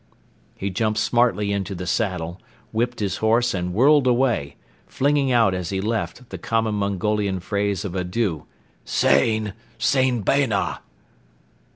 [0.57, 4.55] He jumped smartly into the saddle, whipped his horse and whirled away,
[4.87, 8.47] flinging out as he left the common Mongolian phrase of adieu:
[8.83, 9.53] "Sayn!
[9.77, 10.79] Sayn bayna!"